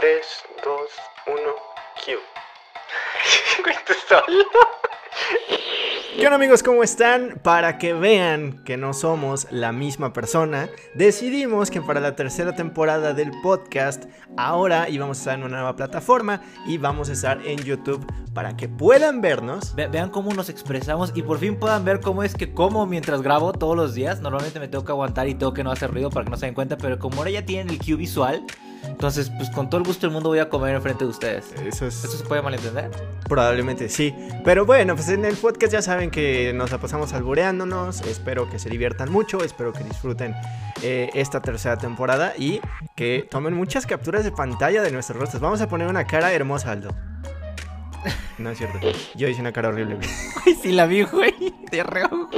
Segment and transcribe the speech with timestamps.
[0.00, 0.20] 3,
[0.64, 0.80] 2,
[1.26, 1.36] 1,
[2.04, 2.12] Q.
[4.08, 4.44] solo.
[6.16, 6.62] ¿Qué onda amigos?
[6.62, 7.40] ¿Cómo están?
[7.42, 13.12] Para que vean que no somos la misma persona, decidimos que para la tercera temporada
[13.12, 14.04] del podcast
[14.36, 18.56] ahora íbamos a estar en una nueva plataforma y vamos a estar en YouTube para
[18.56, 19.74] que puedan vernos.
[19.74, 23.20] Ve- vean cómo nos expresamos y por fin puedan ver cómo es que como mientras
[23.20, 24.20] grabo todos los días.
[24.20, 26.46] Normalmente me tengo que aguantar y tengo que no hacer ruido para que no se
[26.46, 28.44] den cuenta, pero como ahora ya tienen el cue visual,
[28.84, 31.52] entonces pues con todo el gusto del mundo voy a comer enfrente de ustedes.
[31.64, 32.90] Eso es ¿Esto se puede malentender?
[33.28, 34.14] probablemente sí.
[34.44, 38.00] Pero bueno, pues en el podcast ya saben que nos la pasamos albureándonos.
[38.02, 40.34] Espero que se diviertan mucho, espero que disfruten
[40.82, 42.60] eh, esta tercera temporada y
[42.96, 45.40] que tomen muchas capturas de pantalla de nuestros rostros.
[45.42, 46.94] Vamos a poner una cara hermosa, Aldo.
[48.38, 48.78] No es cierto.
[49.16, 49.96] Yo hice una cara horrible.
[49.96, 50.08] güey.
[50.46, 51.34] Ay, sí la vi, güey,
[51.70, 52.28] de reojo.